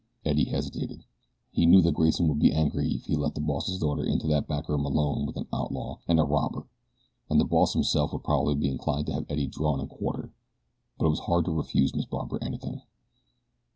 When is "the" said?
3.35-3.39, 7.39-7.45